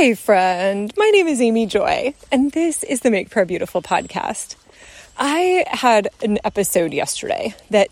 Hi, 0.00 0.14
friend. 0.14 0.90
My 0.96 1.10
name 1.10 1.28
is 1.28 1.42
Amy 1.42 1.66
Joy, 1.66 2.14
and 2.32 2.52
this 2.52 2.82
is 2.84 3.00
the 3.00 3.10
Make 3.10 3.28
Prayer 3.28 3.44
Beautiful 3.44 3.82
podcast. 3.82 4.56
I 5.18 5.66
had 5.68 6.08
an 6.22 6.38
episode 6.42 6.94
yesterday 6.94 7.54
that 7.68 7.88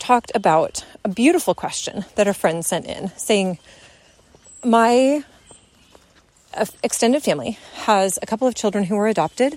talked 0.00 0.32
about 0.34 0.84
a 1.04 1.08
beautiful 1.08 1.54
question 1.54 2.04
that 2.16 2.26
a 2.26 2.34
friend 2.34 2.66
sent 2.66 2.86
in 2.86 3.12
saying, 3.16 3.60
My 4.64 5.22
uh, 6.52 6.66
extended 6.82 7.22
family 7.22 7.58
has 7.74 8.18
a 8.20 8.26
couple 8.26 8.48
of 8.48 8.56
children 8.56 8.82
who 8.82 8.96
were 8.96 9.06
adopted, 9.06 9.56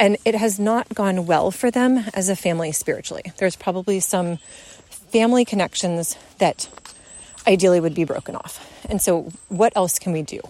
and 0.00 0.16
it 0.24 0.34
has 0.34 0.58
not 0.58 0.92
gone 0.92 1.24
well 1.24 1.52
for 1.52 1.70
them 1.70 2.04
as 2.14 2.28
a 2.28 2.34
family 2.34 2.72
spiritually. 2.72 3.32
There's 3.38 3.54
probably 3.54 4.00
some 4.00 4.38
family 5.12 5.44
connections 5.44 6.16
that 6.38 6.68
ideally 7.46 7.78
would 7.78 7.94
be 7.94 8.02
broken 8.02 8.34
off. 8.34 8.58
And 8.90 9.00
so, 9.00 9.30
what 9.50 9.72
else 9.76 10.00
can 10.00 10.12
we 10.12 10.22
do? 10.22 10.40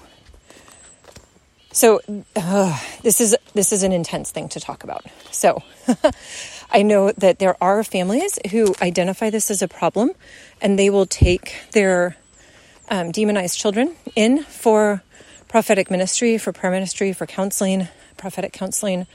So 1.75 2.01
uh, 2.37 2.79
this 3.03 3.21
is 3.21 3.37
this 3.53 3.73
is 3.73 3.83
an 3.83 3.91
intense 3.91 4.31
thing 4.31 4.49
to 4.51 4.61
talk 4.61 4.85
about. 4.85 5.05
So 5.33 5.61
I 6.71 6.83
know 6.83 7.11
that 7.19 7.41
there 7.41 7.57
are 7.61 7.83
families 7.83 8.39
who 8.53 8.77
identify 8.81 9.29
this 9.29 9.51
as 9.51 9.61
a 9.61 9.67
problem, 9.67 10.13
and 10.63 10.79
they 10.79 10.89
will 10.89 11.05
take 11.05 11.57
their 11.73 12.17
um, 12.89 13.11
demonized 13.11 13.59
children 13.59 13.97
in 14.15 14.45
for 14.45 15.03
prophetic 15.49 15.91
ministry, 15.91 16.39
for 16.39 16.53
prayer 16.53 16.71
ministry, 16.71 17.13
for 17.13 17.27
counseling, 17.27 17.89
prophetic 18.17 18.53
counseling, 18.53 19.09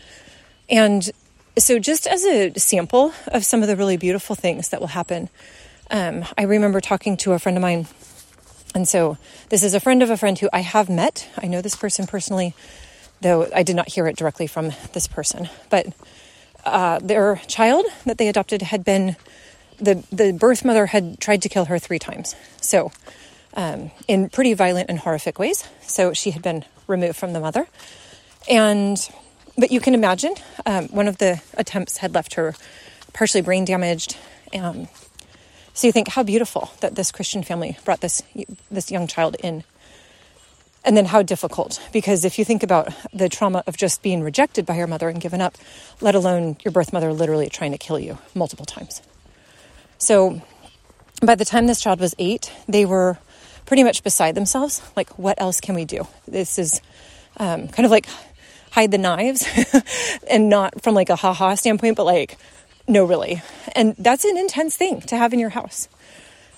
and 0.69 1.11
so 1.57 1.79
just 1.79 2.07
as 2.07 2.25
a 2.25 2.53
sample 2.55 3.13
of 3.27 3.45
some 3.45 3.61
of 3.61 3.69
the 3.69 3.77
really 3.77 3.95
beautiful 3.95 4.35
things 4.35 4.67
that 4.69 4.81
will 4.81 4.87
happen, 4.87 5.29
um, 5.91 6.25
I 6.37 6.43
remember 6.43 6.81
talking 6.81 7.15
to 7.17 7.31
a 7.31 7.39
friend 7.39 7.57
of 7.57 7.61
mine 7.61 7.87
and 8.75 8.87
so 8.87 9.17
this 9.49 9.63
is 9.63 9.73
a 9.73 9.79
friend 9.79 10.03
of 10.03 10.09
a 10.09 10.17
friend 10.17 10.37
who 10.37 10.49
I 10.53 10.59
have 10.59 10.89
met. 10.89 11.27
I 11.37 11.47
know 11.47 11.61
this 11.61 11.75
person 11.75 12.07
personally, 12.07 12.53
though 13.21 13.49
I 13.53 13.63
did 13.63 13.75
not 13.75 13.89
hear 13.89 14.07
it 14.07 14.15
directly 14.15 14.47
from 14.47 14.71
this 14.93 15.07
person. 15.07 15.49
But 15.69 15.87
uh, 16.65 16.99
their 16.99 17.37
child 17.47 17.85
that 18.05 18.17
they 18.17 18.27
adopted 18.27 18.61
had 18.61 18.83
been 18.83 19.15
the 19.77 20.03
the 20.11 20.33
birth 20.33 20.65
mother 20.65 20.87
had 20.87 21.19
tried 21.19 21.41
to 21.43 21.49
kill 21.49 21.65
her 21.65 21.79
three 21.79 21.99
times. 21.99 22.35
So 22.61 22.91
um, 23.53 23.91
in 24.07 24.29
pretty 24.29 24.53
violent 24.53 24.89
and 24.89 24.99
horrific 24.99 25.39
ways. 25.39 25.67
So 25.81 26.13
she 26.13 26.31
had 26.31 26.41
been 26.41 26.65
removed 26.87 27.17
from 27.17 27.33
the 27.33 27.39
mother, 27.39 27.67
and 28.49 28.97
but 29.57 29.71
you 29.71 29.79
can 29.79 29.93
imagine 29.93 30.35
um, 30.65 30.87
one 30.89 31.07
of 31.07 31.17
the 31.17 31.41
attempts 31.55 31.97
had 31.97 32.13
left 32.13 32.35
her 32.35 32.55
partially 33.13 33.41
brain 33.41 33.65
damaged. 33.65 34.17
Um, 34.53 34.87
so 35.79 35.87
you 35.87 35.93
think 35.93 36.09
how 36.09 36.23
beautiful 36.23 36.73
that 36.81 36.95
this 36.95 37.09
Christian 37.09 37.41
family 37.41 37.77
brought 37.85 38.01
this 38.01 38.21
this 38.69 38.91
young 38.91 39.07
child 39.07 39.37
in. 39.41 39.63
And 40.83 40.97
then 40.97 41.05
how 41.05 41.21
difficult 41.21 41.79
because 41.93 42.25
if 42.25 42.37
you 42.37 42.43
think 42.43 42.63
about 42.63 42.93
the 43.13 43.29
trauma 43.29 43.63
of 43.65 43.77
just 43.77 44.01
being 44.01 44.21
rejected 44.21 44.65
by 44.65 44.75
your 44.75 44.87
mother 44.87 45.07
and 45.07 45.21
given 45.21 45.39
up, 45.39 45.57
let 46.01 46.15
alone 46.15 46.57
your 46.65 46.73
birth 46.73 46.91
mother 46.91 47.13
literally 47.13 47.47
trying 47.47 47.71
to 47.71 47.77
kill 47.77 47.97
you 47.97 48.17
multiple 48.35 48.65
times. 48.65 49.01
So 49.97 50.41
by 51.21 51.35
the 51.35 51.45
time 51.45 51.67
this 51.67 51.79
child 51.79 52.01
was 52.01 52.13
8, 52.19 52.51
they 52.67 52.85
were 52.85 53.17
pretty 53.65 53.85
much 53.85 54.03
beside 54.03 54.35
themselves. 54.35 54.81
Like, 54.97 55.17
what 55.17 55.39
else 55.39 55.61
can 55.61 55.75
we 55.75 55.85
do? 55.85 56.05
This 56.27 56.59
is 56.59 56.81
um, 57.37 57.69
kind 57.69 57.85
of 57.85 57.91
like 57.91 58.05
hide 58.71 58.91
the 58.91 58.97
knives 58.97 59.47
and 60.29 60.49
not 60.49 60.81
from 60.83 60.93
like 60.93 61.09
a 61.09 61.15
haha 61.15 61.55
standpoint, 61.55 61.95
but 61.95 62.05
like 62.05 62.37
no, 62.89 63.05
really. 63.05 63.41
And 63.75 63.95
that's 63.97 64.25
an 64.25 64.35
intense 64.35 64.75
thing 64.75 65.01
to 65.01 65.15
have 65.15 65.31
in 65.31 65.39
your 65.39 65.51
house. 65.51 65.87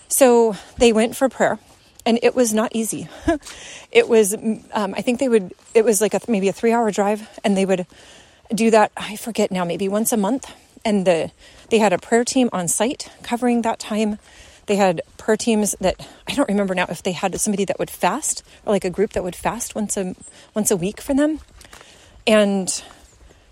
So 0.07 0.55
they 0.77 0.93
went 0.93 1.15
for 1.15 1.27
prayer, 1.27 1.59
and 2.05 2.17
it 2.23 2.33
was 2.33 2.53
not 2.53 2.73
easy. 2.73 3.09
it 3.91 4.07
was, 4.07 4.33
um, 4.33 4.95
I 4.95 5.02
think 5.02 5.19
they 5.19 5.27
would, 5.27 5.53
it 5.73 5.83
was 5.83 5.99
like 5.99 6.13
a, 6.13 6.21
maybe 6.29 6.47
a 6.47 6.53
three 6.53 6.71
hour 6.71 6.89
drive, 6.89 7.27
and 7.43 7.57
they 7.57 7.65
would 7.65 7.85
do 8.55 8.71
that, 8.71 8.93
I 8.95 9.17
forget 9.17 9.52
now, 9.52 9.65
maybe 9.65 9.89
once 9.89 10.13
a 10.13 10.17
month. 10.17 10.49
And 10.85 11.05
the, 11.05 11.31
they 11.69 11.79
had 11.79 11.91
a 11.91 11.97
prayer 11.97 12.23
team 12.23 12.49
on 12.53 12.70
site 12.70 13.09
covering 13.23 13.61
that 13.64 13.80
time. 13.80 14.17
They 14.67 14.77
had 14.77 15.02
prayer 15.17 15.36
teams 15.36 15.75
that 15.81 15.95
I 16.30 16.33
don't 16.33 16.47
remember 16.47 16.73
now 16.73 16.86
if 16.87 17.03
they 17.03 17.11
had 17.11 17.37
somebody 17.41 17.65
that 17.65 17.77
would 17.77 17.89
fast 17.89 18.41
or 18.65 18.71
like 18.71 18.86
a 18.86 18.89
group 18.89 19.11
that 19.14 19.23
would 19.23 19.36
fast 19.36 19.75
once 19.75 19.97
a 19.97 20.15
once 20.55 20.71
a 20.71 20.77
week 20.77 21.02
for 21.02 21.14
them. 21.14 21.41
And 22.25 22.83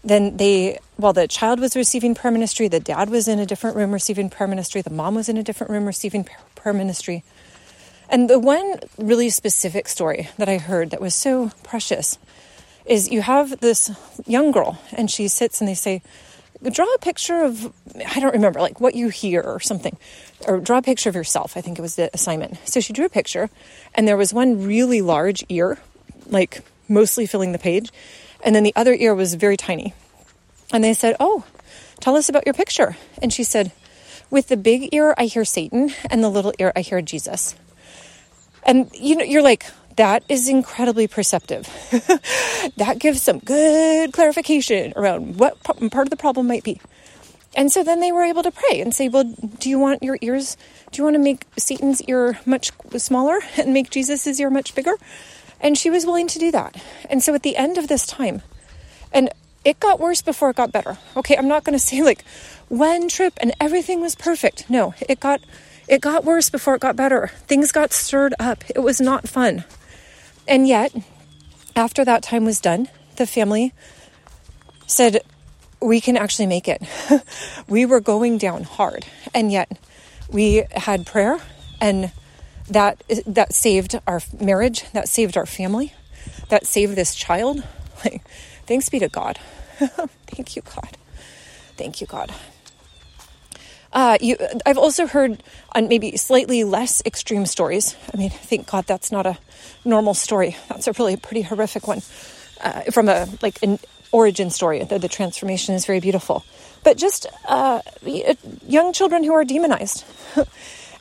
then 0.03 0.37
they, 0.37 0.79
while 0.99 1.13
the 1.13 1.29
child 1.29 1.61
was 1.61 1.77
receiving 1.77 2.13
prayer 2.13 2.31
ministry, 2.31 2.67
the 2.67 2.81
dad 2.81 3.09
was 3.09 3.29
in 3.29 3.39
a 3.39 3.45
different 3.45 3.77
room 3.77 3.93
receiving 3.93 4.29
prayer 4.29 4.49
ministry, 4.49 4.81
the 4.81 4.89
mom 4.89 5.15
was 5.15 5.29
in 5.29 5.37
a 5.37 5.43
different 5.43 5.71
room 5.71 5.85
receiving 5.85 6.27
prayer 6.55 6.73
ministry. 6.73 7.23
And 8.09 8.29
the 8.29 8.37
one 8.37 8.81
really 8.97 9.29
specific 9.29 9.87
story 9.87 10.27
that 10.37 10.49
I 10.49 10.57
heard 10.57 10.89
that 10.89 10.99
was 10.99 11.15
so 11.15 11.51
precious 11.63 12.19
is 12.85 13.09
you 13.09 13.21
have 13.21 13.61
this 13.61 13.89
young 14.27 14.51
girl 14.51 14.81
and 14.91 15.09
she 15.09 15.29
sits 15.29 15.61
and 15.61 15.69
they 15.69 15.73
say, 15.73 16.01
draw 16.69 16.85
a 16.93 16.99
picture 16.99 17.43
of, 17.43 17.71
I 18.05 18.19
don't 18.19 18.33
remember, 18.33 18.59
like 18.59 18.81
what 18.81 18.93
you 18.93 19.07
hear 19.07 19.41
or 19.41 19.61
something, 19.61 19.95
or 20.47 20.59
draw 20.59 20.79
a 20.79 20.81
picture 20.81 21.07
of 21.07 21.15
yourself. 21.15 21.55
I 21.55 21.61
think 21.61 21.79
it 21.79 21.81
was 21.81 21.95
the 21.95 22.09
assignment. 22.13 22.57
So 22.67 22.81
she 22.81 22.91
drew 22.91 23.05
a 23.05 23.09
picture 23.09 23.49
and 23.95 24.05
there 24.05 24.17
was 24.17 24.33
one 24.33 24.65
really 24.65 25.01
large 25.01 25.45
ear, 25.47 25.77
like 26.27 26.61
mostly 26.89 27.25
filling 27.25 27.53
the 27.53 27.57
page. 27.57 27.89
And 28.43 28.53
then 28.53 28.63
the 28.63 28.73
other 28.75 28.93
ear 28.93 29.15
was 29.15 29.35
very 29.35 29.55
tiny. 29.55 29.93
And 30.71 30.83
they 30.83 30.93
said, 30.93 31.15
Oh, 31.19 31.45
tell 31.99 32.15
us 32.15 32.29
about 32.29 32.45
your 32.45 32.53
picture. 32.53 32.97
And 33.21 33.33
she 33.33 33.43
said, 33.43 33.71
With 34.29 34.47
the 34.47 34.57
big 34.57 34.93
ear, 34.93 35.13
I 35.17 35.25
hear 35.25 35.45
Satan, 35.45 35.91
and 36.09 36.23
the 36.23 36.29
little 36.29 36.53
ear, 36.59 36.71
I 36.75 36.81
hear 36.81 37.01
Jesus. 37.01 37.55
And 38.63 38.89
you 38.93 39.15
know, 39.15 39.23
you're 39.23 39.41
like, 39.41 39.65
that 39.95 40.23
is 40.29 40.47
incredibly 40.47 41.07
perceptive. 41.07 41.67
that 42.77 42.99
gives 42.99 43.21
some 43.21 43.39
good 43.39 44.13
clarification 44.13 44.93
around 44.95 45.37
what 45.37 45.61
part 45.63 46.07
of 46.07 46.09
the 46.09 46.17
problem 46.17 46.47
might 46.47 46.63
be. 46.63 46.79
And 47.55 47.71
so 47.71 47.83
then 47.83 47.99
they 47.99 48.11
were 48.11 48.23
able 48.23 48.43
to 48.43 48.51
pray 48.51 48.79
and 48.79 48.93
say, 48.93 49.09
Well, 49.09 49.23
do 49.23 49.69
you 49.69 49.79
want 49.79 50.03
your 50.03 50.17
ears? 50.21 50.55
Do 50.91 50.99
you 50.99 51.03
want 51.03 51.15
to 51.15 51.21
make 51.21 51.45
Satan's 51.57 52.01
ear 52.03 52.39
much 52.45 52.71
smaller 52.97 53.39
and 53.57 53.73
make 53.73 53.89
Jesus's 53.89 54.39
ear 54.39 54.49
much 54.49 54.75
bigger? 54.75 54.93
And 55.59 55.77
she 55.77 55.89
was 55.89 56.05
willing 56.05 56.27
to 56.27 56.39
do 56.39 56.51
that. 56.51 56.81
And 57.09 57.21
so 57.21 57.33
at 57.33 57.43
the 57.43 57.57
end 57.57 57.77
of 57.77 57.87
this 57.87 58.05
time, 58.05 58.41
and 59.11 59.29
it 59.65 59.79
got 59.79 59.99
worse 59.99 60.21
before 60.21 60.49
it 60.49 60.55
got 60.55 60.71
better. 60.71 60.97
Okay, 61.17 61.35
I'm 61.37 61.47
not 61.47 61.63
going 61.63 61.73
to 61.77 61.83
say 61.83 62.01
like 62.01 62.23
one 62.67 63.09
trip 63.09 63.33
and 63.41 63.53
everything 63.59 64.01
was 64.01 64.15
perfect. 64.15 64.69
No, 64.69 64.93
it 65.07 65.19
got 65.19 65.41
it 65.87 66.01
got 66.01 66.23
worse 66.23 66.49
before 66.49 66.75
it 66.75 66.81
got 66.81 66.95
better. 66.95 67.31
Things 67.47 67.71
got 67.71 67.91
stirred 67.91 68.35
up. 68.39 68.63
It 68.69 68.79
was 68.79 69.01
not 69.01 69.27
fun. 69.27 69.63
And 70.47 70.67
yet, 70.67 70.93
after 71.75 72.05
that 72.05 72.21
time 72.21 72.45
was 72.45 72.59
done, 72.59 72.89
the 73.15 73.25
family 73.25 73.73
said, 74.85 75.21
We 75.81 75.99
can 75.99 76.15
actually 76.15 76.45
make 76.45 76.67
it. 76.67 76.83
we 77.67 77.87
were 77.87 78.01
going 78.01 78.37
down 78.37 78.63
hard. 78.63 79.05
And 79.33 79.51
yet, 79.51 79.79
we 80.31 80.63
had 80.71 81.07
prayer 81.07 81.39
and 81.81 82.11
that 82.69 83.01
that 83.25 83.53
saved 83.53 83.99
our 84.05 84.21
marriage, 84.39 84.83
that 84.91 85.07
saved 85.07 85.37
our 85.37 85.47
family, 85.47 85.93
that 86.49 86.67
saved 86.67 86.95
this 86.95 87.15
child. 87.15 87.63
Like, 88.05 88.21
thanks 88.69 88.87
be 88.87 88.99
to 88.99 89.09
God. 89.09 89.39
Thank 90.27 90.55
you, 90.55 90.61
God. 90.61 90.95
Thank 91.75 92.01
you, 92.01 92.07
God. 92.07 92.31
Uh, 93.91 94.19
you, 94.21 94.37
I've 94.63 94.77
also 94.77 95.07
heard 95.07 95.41
on 95.73 95.87
maybe 95.87 96.15
slightly 96.17 96.63
less 96.63 97.01
extreme 97.03 97.47
stories. 97.47 97.95
I 98.13 98.17
mean, 98.17 98.29
thank 98.29 98.67
God 98.67 98.85
that's 98.85 99.11
not 99.11 99.25
a 99.25 99.39
normal 99.83 100.13
story. 100.13 100.55
That's 100.67 100.87
a 100.87 100.91
really 100.91 101.17
pretty 101.17 101.41
horrific 101.41 101.87
one 101.87 102.03
uh, 102.61 102.81
from 102.91 103.09
a 103.09 103.27
like 103.41 103.57
an 103.63 103.79
origin 104.11 104.51
story. 104.51 104.83
The, 104.83 104.99
the 104.99 105.07
transformation 105.07 105.73
is 105.73 105.87
very 105.87 105.99
beautiful, 105.99 106.45
but 106.83 106.97
just 106.97 107.25
uh, 107.47 107.81
young 108.67 108.93
children 108.93 109.23
who 109.23 109.33
are 109.33 109.43
demonized. 109.43 110.05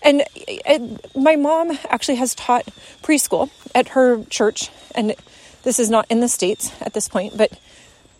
And, 0.00 0.22
and 0.64 1.00
my 1.16 1.34
mom 1.34 1.76
actually 1.90 2.14
has 2.16 2.32
taught 2.36 2.64
preschool 3.02 3.50
at 3.74 3.88
her 3.88 4.24
church, 4.26 4.70
and 4.94 5.16
this 5.62 5.78
is 5.78 5.90
not 5.90 6.06
in 6.08 6.20
the 6.20 6.28
States 6.28 6.72
at 6.80 6.92
this 6.94 7.08
point, 7.08 7.36
but 7.36 7.52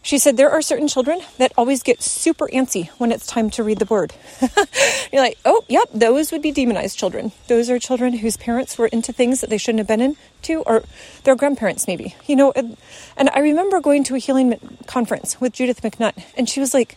she 0.03 0.19
said 0.19 0.37
there 0.37 0.51
are 0.51 0.63
certain 0.63 0.89
children 0.89 1.21
that 1.39 1.53
always 1.57 1.83
get 1.83 2.03
super 2.03 2.49
antsy 2.49 2.89
when 2.99 3.13
it's 3.13 3.27
time 3.27 3.51
to 3.51 3.63
read 3.63 3.79
the 3.79 3.85
word. 3.85 4.15
You're 5.13 5.23
like, 5.23 5.39
oh, 5.45 5.65
yep, 5.69 5.89
those 5.93 6.33
would 6.33 6.41
be 6.41 6.53
demonized 6.53 6.99
children. 6.99 7.33
Those 7.49 7.69
are 7.69 7.79
children 7.79 8.15
whose 8.15 8.37
parents 8.37 8.79
were 8.79 8.87
into 8.87 9.13
things 9.13 9.41
that 9.41 9.51
they 9.51 9.59
shouldn't 9.59 9.81
have 9.81 9.89
been 9.89 10.01
into, 10.01 10.61
or 10.61 10.85
their 11.25 11.37
grandparents, 11.37 11.87
maybe. 11.87 12.15
You 12.27 12.37
know, 12.37 12.53
and, 12.55 12.77
and 13.17 13.29
I 13.31 13.41
remember 13.41 13.81
going 13.81 14.05
to 14.05 14.15
a 14.15 14.19
healing 14.19 14.59
conference 14.87 15.41
with 15.41 15.53
Judith 15.53 15.83
MacNutt, 15.83 16.25
and 16.37 16.49
she 16.49 16.61
was 16.61 16.73
like, 16.73 16.97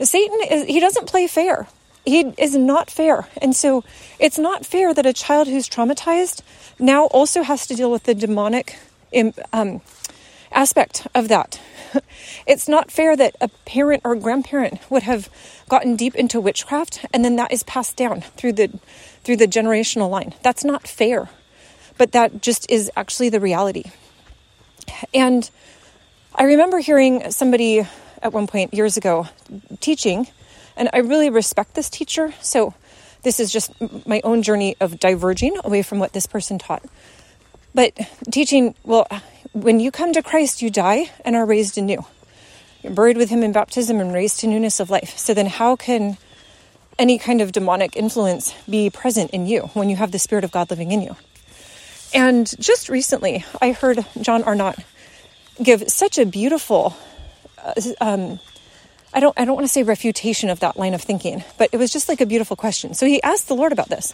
Satan, 0.00 0.38
is, 0.50 0.66
he 0.66 0.80
doesn't 0.80 1.06
play 1.06 1.26
fair 1.26 1.68
he 2.04 2.20
is 2.38 2.56
not 2.56 2.90
fair. 2.90 3.28
And 3.40 3.54
so 3.54 3.84
it's 4.18 4.38
not 4.38 4.66
fair 4.66 4.92
that 4.92 5.06
a 5.06 5.12
child 5.12 5.48
who's 5.48 5.68
traumatized 5.68 6.42
now 6.78 7.04
also 7.06 7.42
has 7.42 7.66
to 7.68 7.74
deal 7.74 7.90
with 7.90 8.04
the 8.04 8.14
demonic 8.14 8.76
um, 9.52 9.80
aspect 10.50 11.06
of 11.14 11.28
that. 11.28 11.60
It's 12.46 12.68
not 12.68 12.90
fair 12.90 13.14
that 13.16 13.36
a 13.40 13.48
parent 13.66 14.02
or 14.04 14.16
grandparent 14.16 14.80
would 14.90 15.02
have 15.04 15.28
gotten 15.68 15.94
deep 15.96 16.14
into 16.14 16.40
witchcraft 16.40 17.04
and 17.12 17.24
then 17.24 17.36
that 17.36 17.52
is 17.52 17.62
passed 17.62 17.96
down 17.96 18.22
through 18.36 18.54
the 18.54 18.68
through 19.22 19.36
the 19.36 19.46
generational 19.46 20.10
line. 20.10 20.34
That's 20.42 20.64
not 20.64 20.88
fair. 20.88 21.28
But 21.98 22.12
that 22.12 22.42
just 22.42 22.70
is 22.70 22.90
actually 22.96 23.28
the 23.28 23.38
reality. 23.38 23.84
And 25.14 25.48
I 26.34 26.44
remember 26.44 26.78
hearing 26.78 27.30
somebody 27.30 27.86
at 28.22 28.32
one 28.32 28.46
point 28.46 28.74
years 28.74 28.96
ago 28.96 29.28
teaching, 29.80 30.26
and 30.76 30.88
I 30.92 30.98
really 30.98 31.30
respect 31.30 31.74
this 31.74 31.90
teacher. 31.90 32.32
So 32.40 32.74
this 33.22 33.38
is 33.38 33.52
just 33.52 33.72
my 34.06 34.20
own 34.24 34.42
journey 34.42 34.76
of 34.80 34.98
diverging 34.98 35.56
away 35.64 35.82
from 35.82 35.98
what 35.98 36.12
this 36.12 36.26
person 36.26 36.58
taught. 36.58 36.82
But 37.74 37.98
teaching, 38.30 38.74
well, 38.84 39.06
when 39.52 39.80
you 39.80 39.90
come 39.90 40.12
to 40.12 40.22
Christ, 40.22 40.62
you 40.62 40.70
die 40.70 41.10
and 41.24 41.36
are 41.36 41.46
raised 41.46 41.78
anew. 41.78 42.04
You're 42.82 42.92
buried 42.92 43.16
with 43.16 43.30
him 43.30 43.42
in 43.42 43.52
baptism 43.52 44.00
and 44.00 44.12
raised 44.12 44.40
to 44.40 44.46
newness 44.46 44.80
of 44.80 44.90
life. 44.90 45.16
So 45.16 45.34
then, 45.34 45.46
how 45.46 45.76
can 45.76 46.18
any 46.98 47.18
kind 47.18 47.40
of 47.40 47.52
demonic 47.52 47.96
influence 47.96 48.54
be 48.68 48.90
present 48.90 49.30
in 49.30 49.46
you 49.46 49.70
when 49.74 49.88
you 49.88 49.96
have 49.96 50.12
the 50.12 50.18
Spirit 50.18 50.44
of 50.44 50.50
God 50.50 50.70
living 50.70 50.90
in 50.92 51.00
you? 51.00 51.16
And 52.14 52.52
just 52.60 52.88
recently, 52.88 53.44
I 53.60 53.72
heard 53.72 54.04
John 54.20 54.42
Arnott 54.42 54.76
give 55.62 55.88
such 55.90 56.18
a 56.18 56.26
beautiful, 56.26 56.94
uh, 57.58 57.72
um, 58.00 58.38
I 59.14 59.20
don't, 59.20 59.38
I 59.38 59.44
don't 59.44 59.54
want 59.54 59.66
to 59.66 59.72
say 59.72 59.82
refutation 59.82 60.50
of 60.50 60.60
that 60.60 60.76
line 60.76 60.92
of 60.92 61.02
thinking, 61.02 61.44
but 61.56 61.70
it 61.72 61.78
was 61.78 61.90
just 61.90 62.08
like 62.08 62.20
a 62.20 62.26
beautiful 62.26 62.56
question. 62.56 62.94
So 62.94 63.06
he 63.06 63.22
asked 63.22 63.48
the 63.48 63.54
Lord 63.54 63.72
about 63.72 63.88
this. 63.88 64.12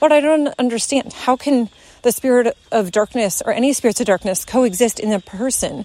Lord, 0.00 0.12
I 0.12 0.20
don't 0.20 0.48
understand. 0.58 1.12
How 1.12 1.36
can 1.36 1.68
the 2.02 2.12
spirit 2.12 2.56
of 2.72 2.90
darkness 2.90 3.42
or 3.44 3.52
any 3.52 3.72
spirits 3.72 4.00
of 4.00 4.06
darkness 4.06 4.44
coexist 4.44 4.98
in 4.98 5.12
a 5.12 5.20
person 5.20 5.84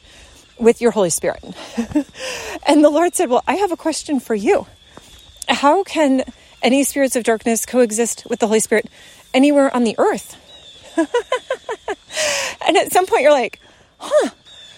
with 0.57 0.81
your 0.81 0.91
Holy 0.91 1.09
Spirit? 1.09 1.44
and 2.65 2.83
the 2.83 2.89
Lord 2.89 3.15
said, 3.15 3.29
Well, 3.29 3.44
I 3.47 3.56
have 3.56 3.71
a 3.71 3.77
question 3.77 4.19
for 4.19 4.35
you. 4.35 4.67
How 5.47 5.83
can 5.83 6.23
any 6.62 6.83
spirits 6.83 7.15
of 7.15 7.23
darkness 7.23 7.65
coexist 7.65 8.25
with 8.29 8.39
the 8.39 8.47
Holy 8.47 8.59
Spirit 8.59 8.89
anywhere 9.33 9.73
on 9.75 9.83
the 9.83 9.95
earth? 9.97 10.41
and 12.68 12.77
at 12.77 12.91
some 12.91 13.06
point, 13.06 13.21
you're 13.21 13.31
like, 13.31 13.59
huh, 13.97 14.29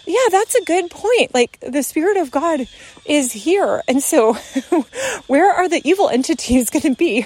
yeah, 0.06 0.28
that's 0.31 0.56
a 0.56 0.63
good 0.63 0.90
point. 0.90 1.33
Like 1.33 1.60
the 1.60 1.83
Spirit 1.83 2.18
of 2.18 2.31
God 2.31 2.68
is 3.06 3.31
here. 3.31 3.83
And 3.88 4.01
so, 4.01 4.33
where 5.28 5.51
are 5.51 5.69
the 5.69 5.81
evil 5.88 6.10
entities 6.10 6.69
going 6.69 6.83
to 6.83 6.95
be? 6.95 7.25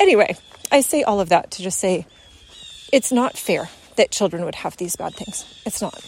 anyway, 0.00 0.36
I 0.72 0.80
say 0.80 1.02
all 1.02 1.20
of 1.20 1.28
that 1.30 1.50
to 1.52 1.62
just 1.62 1.78
say 1.78 2.06
it's 2.92 3.12
not 3.12 3.36
fair 3.36 3.68
that 3.96 4.10
children 4.10 4.44
would 4.44 4.54
have 4.56 4.76
these 4.76 4.96
bad 4.96 5.14
things. 5.14 5.44
It's 5.66 5.82
not. 5.82 6.04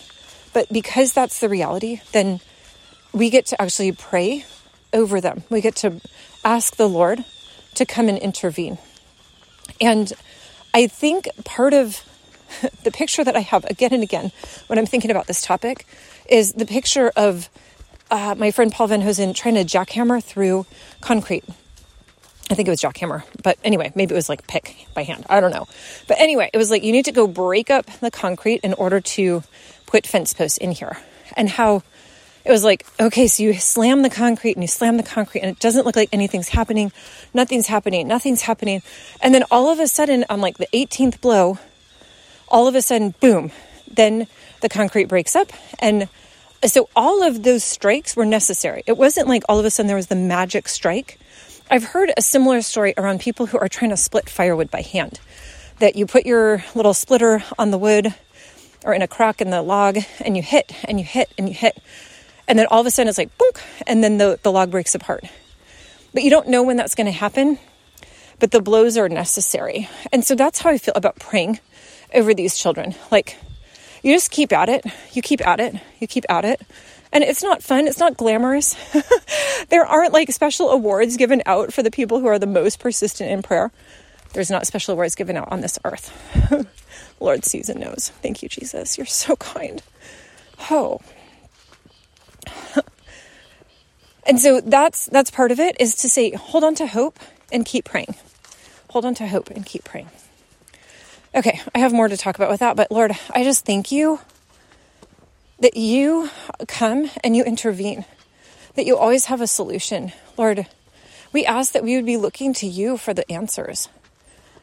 But 0.53 0.73
because 0.73 1.12
that's 1.12 1.41
the 1.41 1.49
reality, 1.49 2.00
then 2.12 2.41
we 3.12 3.31
get 3.31 3.47
to 3.47 3.61
actually 3.61 3.93
pray 3.93 4.44
over 4.93 5.20
them. 5.20 5.43
We 5.50 5.61
get 5.61 5.76
to 5.76 6.00
ask 6.44 6.76
the 6.76 6.88
Lord 6.88 7.25
to 7.75 7.87
come 7.87 8.09
and 8.09 8.19
intervene. 8.19 8.79
And 9.81 10.12
I 10.75 10.87
think 10.87 11.29
part 11.44 11.75
of 11.75 12.03
the 12.85 12.91
picture 12.91 13.25
that 13.25 13.37
I 13.37 13.41
have 13.41 13.64
again 13.64 13.93
and 13.93 14.03
again 14.03 14.32
when 14.67 14.79
I'm 14.79 14.87
thinking 14.87 15.11
about 15.11 15.26
this 15.26 15.43
topic 15.43 15.87
is 16.29 16.53
the 16.53 16.67
picture 16.67 17.11
of 17.17 17.49
uh, 18.11 18.35
my 18.37 18.50
friend 18.50 18.70
Paul 18.70 18.88
Van 18.88 19.00
Hosen 19.00 19.32
trying 19.32 19.55
to 19.55 19.64
jackhammer 19.64 20.23
through 20.23 20.67
concrete. 21.00 21.44
I 22.52 22.54
think 22.54 22.69
it 22.69 22.70
was 22.70 22.82
jackhammer, 22.82 23.22
but 23.43 23.58
anyway, 23.64 23.93
maybe 23.94 24.12
it 24.12 24.14
was 24.14 24.28
like 24.28 24.46
pick 24.46 24.87
by 24.93 25.04
hand. 25.04 25.25
I 25.31 25.40
don't 25.40 25.52
know. 25.52 25.66
But 26.06 26.20
anyway, 26.20 26.50
it 26.52 26.58
was 26.58 26.70
like 26.70 26.84
you 26.84 26.93
need 26.93 27.06
to 27.06 27.12
go 27.12 27.26
break 27.26 27.70
up 27.70 27.87
the 28.00 28.10
concrete 28.10 28.60
in 28.62 28.75
order 28.75 29.00
to 29.00 29.43
put 29.87 30.06
fence 30.06 30.34
posts 30.34 30.58
in 30.58 30.72
here. 30.72 30.99
And 31.34 31.49
how 31.49 31.82
it 32.44 32.50
was 32.50 32.62
like, 32.62 32.84
okay, 33.00 33.26
so 33.26 33.43
you 33.43 33.54
slam 33.54 34.02
the 34.02 34.10
concrete 34.10 34.52
and 34.52 34.62
you 34.62 34.69
slam 34.69 34.99
the 34.99 35.02
concrete 35.02 35.40
and 35.40 35.50
it 35.50 35.60
doesn't 35.60 35.87
look 35.87 35.96
like 35.96 36.10
anything's 36.12 36.49
happening. 36.49 36.93
Nothing's 37.32 37.69
happening. 37.69 38.06
Nothing's 38.06 38.43
happening. 38.43 38.82
And 39.22 39.34
then 39.34 39.44
all 39.50 39.70
of 39.70 39.81
a 39.81 39.87
sudden, 39.87 40.26
on 40.28 40.43
like 40.43 40.58
the 40.58 40.69
18th 40.75 41.22
blow, 41.22 41.58
all 42.49 42.69
of 42.69 42.75
a 42.75 42.82
sudden, 42.82 43.14
boom, 43.19 43.50
then 43.90 44.26
the 44.60 44.69
concrete 44.69 45.06
breaks 45.06 45.34
up. 45.34 45.52
And 45.78 46.06
so 46.66 46.90
all 46.94 47.22
of 47.22 47.44
those 47.44 47.64
strikes 47.64 48.14
were 48.14 48.26
necessary. 48.26 48.82
It 48.87 48.99
wasn't 48.99 49.26
like 49.26 49.43
all 49.49 49.58
of 49.58 49.64
a 49.64 49.70
sudden 49.70 49.87
there 49.87 49.96
was 49.96 50.08
the 50.08 50.16
magic 50.16 50.69
strike. 50.69 51.19
I've 51.73 51.85
heard 51.85 52.13
a 52.15 52.21
similar 52.21 52.61
story 52.61 52.93
around 52.99 53.21
people 53.21 53.47
who 53.47 53.57
are 53.57 53.67
trying 53.67 53.93
to 53.93 53.97
split 53.97 54.29
firewood 54.29 54.71
by 54.71 54.83
hand. 54.83 55.19
That 55.79 55.97
you 55.97 56.05
put 56.05 56.27
your 56.27 56.63
little 56.75 56.93
splitter 56.93 57.43
on 57.59 57.71
the 57.71 57.79
wood 57.79 58.15
or 58.85 58.93
in 58.93 59.01
a 59.01 59.09
crack 59.09 59.41
in 59.41 59.49
the 59.49 59.63
log 59.63 59.97
and 60.21 60.37
you 60.37 60.43
hit 60.43 60.71
and 60.85 61.01
you 61.01 61.07
hit 61.07 61.33
and 61.39 61.49
you 61.49 61.55
hit. 61.55 61.79
And 62.47 62.59
then 62.59 62.67
all 62.67 62.83
of 62.83 62.87
a 62.87 62.91
sudden 62.91 63.09
it's 63.09 63.17
like, 63.17 63.39
boom, 63.39 63.53
and 63.87 64.05
then 64.05 64.19
the, 64.19 64.39
the 64.43 64.53
log 64.53 64.71
breaks 64.71 64.95
apart. 64.95 65.25
But 66.13 66.25
you 66.25 66.29
don't 66.29 66.49
know 66.49 66.63
when 66.63 66.77
that's 66.77 66.95
going 66.95 67.07
to 67.07 67.11
happen, 67.11 67.59
but 68.39 68.51
the 68.51 68.61
blows 68.61 68.99
are 68.99 69.09
necessary. 69.09 69.89
And 70.13 70.27
so 70.27 70.35
that's 70.35 70.59
how 70.59 70.69
I 70.69 70.77
feel 70.77 70.93
about 70.95 71.21
praying 71.21 71.59
over 72.13 72.35
these 72.35 72.59
children. 72.59 72.95
Like, 73.11 73.39
you 74.03 74.15
just 74.15 74.31
keep 74.31 74.53
at 74.53 74.69
it, 74.69 74.85
you 75.15 75.23
keep 75.23 75.41
at 75.47 75.59
it, 75.59 75.77
you 76.01 76.07
keep 76.07 76.27
at 76.29 76.45
it. 76.45 76.61
And 77.12 77.23
it's 77.23 77.43
not 77.43 77.62
fun, 77.62 77.87
it's 77.87 77.99
not 77.99 78.17
glamorous. 78.17 78.75
there 79.69 79.85
aren't 79.85 80.14
like 80.14 80.31
special 80.32 80.70
awards 80.70 81.19
given 81.19 81.43
out 81.44 81.73
for 81.73 81.82
the 81.82 81.91
people 81.91 82.20
who 82.20 82.26
are 82.26 82.38
the 82.38 82.47
most 82.47 82.79
persistent 82.81 83.31
in 83.31 83.43
prayer. 83.43 83.70
There's 84.32 84.50
not 84.50 84.67
special 84.67 84.93
awards 84.93 85.14
given 85.14 85.37
out 85.37 85.53
on 85.53 85.61
this 85.61 85.79
earth. 85.85 86.11
Lord 87.20 87.44
sees 87.44 87.69
and 87.69 87.81
knows. 87.81 88.11
Thank 88.23 88.43
you, 88.43 88.49
Jesus. 88.49 88.97
You're 88.97 89.06
so 89.06 89.37
kind. 89.37 89.82
Oh. 90.70 91.00
and 94.26 94.41
so 94.41 94.62
that's 94.62 95.06
that's 95.06 95.31
part 95.31 95.53
of 95.53 95.61
it 95.61 95.76
is 95.79 95.97
to 95.97 96.09
say 96.09 96.31
hold 96.32 96.64
on 96.64 96.75
to 96.76 96.87
hope 96.87 97.19
and 97.53 97.67
keep 97.67 97.85
praying. 97.85 98.14
Hold 98.88 99.05
on 99.05 99.14
to 99.17 99.26
hope 99.26 99.50
and 99.50 99.67
keep 99.67 99.85
praying. 99.85 100.09
Okay, 101.35 101.61
I 101.75 101.79
have 101.79 101.93
more 101.93 102.09
to 102.09 102.17
talk 102.17 102.37
about 102.37 102.50
with 102.50 102.61
that, 102.61 102.76
but 102.76 102.91
Lord, 102.91 103.12
I 103.35 103.44
just 103.44 103.64
thank 103.64 103.93
you 103.93 104.19
that 105.62 105.76
you 105.76 106.29
come 106.67 107.09
and 107.23 107.37
you 107.37 107.44
intervene, 107.44 108.05
that 108.75 108.85
you 108.85 108.97
always 108.97 109.26
have 109.26 109.41
a 109.41 109.47
solution. 109.47 110.12
Lord, 110.37 110.67
we 111.32 111.47
ask 111.47 111.73
that 111.73 111.85
we 111.85 111.94
would 111.94 112.05
be 112.05 112.17
looking 112.17 112.53
to 112.55 112.67
you 112.67 112.97
for 112.97 113.14
the 113.14 113.31
answers, 113.31 113.88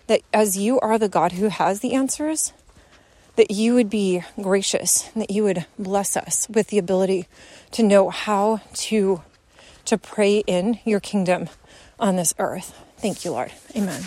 that 0.08 0.22
as 0.34 0.58
you 0.58 0.78
are 0.82 1.00
the 1.00 1.08
God 1.08 1.32
who 1.32 1.48
has 1.48 1.80
the 1.80 1.94
answers, 1.94 2.52
that 3.38 3.50
you 3.50 3.74
would 3.76 3.90
be 3.90 4.24
gracious 4.42 5.10
and 5.14 5.22
that 5.22 5.32
you 5.32 5.44
would 5.44 5.66
bless 5.78 6.18
us 6.18 6.48
with 6.50 6.68
the 6.68 6.78
ability 6.78 7.28
to 7.72 7.82
know 7.82 8.10
how 8.10 8.60
to 8.74 9.22
to 9.86 9.98
pray 9.98 10.40
in 10.46 10.80
your 10.84 11.00
kingdom 11.00 11.50
on 11.98 12.18
this 12.18 12.34
earth. 12.38 12.78
Thank 12.98 13.24
you, 13.24 13.32
Lord. 13.32 13.52
Amen. 13.76 14.04